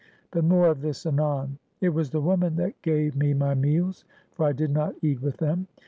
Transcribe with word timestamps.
But 0.31 0.45
more 0.45 0.67
of 0.69 0.81
this 0.81 1.05
anon. 1.05 1.59
It 1.79 1.89
was 1.89 2.09
the 2.09 2.21
woman 2.21 2.55
that 2.55 2.81
gave 2.81 3.15
me 3.15 3.35
my 3.35 3.53
meals; 3.53 4.03
for 4.31 4.47
I 4.47 4.51
did 4.51 4.71
not 4.71 4.95
eat 5.03 5.21
with 5.21 5.37
them. 5.37 5.67